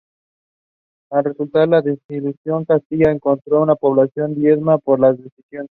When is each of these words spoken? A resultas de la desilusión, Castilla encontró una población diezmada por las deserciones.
A 1.11 1.21
resultas 1.21 1.61
de 1.61 1.67
la 1.67 1.81
desilusión, 1.83 2.65
Castilla 2.65 3.11
encontró 3.11 3.61
una 3.61 3.75
población 3.75 4.33
diezmada 4.33 4.79
por 4.79 4.99
las 4.99 5.15
deserciones. 5.15 5.69